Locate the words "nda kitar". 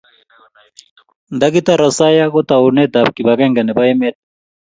1.35-1.79